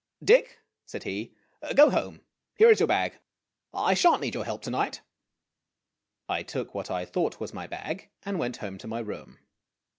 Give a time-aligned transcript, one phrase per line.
[0.23, 0.57] "Dick,"
[0.87, 1.31] said he,
[1.75, 2.21] "go home.
[2.57, 3.19] Here is your bag.
[3.71, 5.01] I sha'n't need your help to night."
[6.27, 9.37] I took what I thought was my bag, and went home to my room.